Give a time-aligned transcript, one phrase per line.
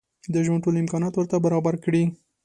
[0.33, 2.03] د ژوند ټول امکانات ورته برابر کړي.